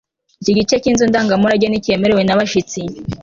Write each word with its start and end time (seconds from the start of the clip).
iki 0.41 0.53
gice 0.57 0.75
cyinzu 0.83 1.03
ndangamurage 1.09 1.65
nticyemewe 1.69 2.21
nabashyitsi 2.25 2.79